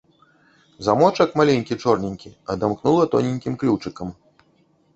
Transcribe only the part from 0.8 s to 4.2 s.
Замочак маленькі чорненькі адамкнула тоненькім ключыкам.